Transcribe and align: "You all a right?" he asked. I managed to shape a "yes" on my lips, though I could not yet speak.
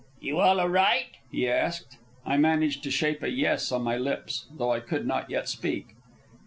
"You 0.19 0.39
all 0.39 0.59
a 0.59 0.67
right?" 0.67 1.09
he 1.31 1.47
asked. 1.47 1.99
I 2.25 2.35
managed 2.35 2.81
to 2.85 2.89
shape 2.89 3.21
a 3.21 3.29
"yes" 3.29 3.71
on 3.71 3.83
my 3.83 3.97
lips, 3.97 4.47
though 4.51 4.71
I 4.73 4.79
could 4.79 5.05
not 5.05 5.29
yet 5.29 5.47
speak. 5.47 5.89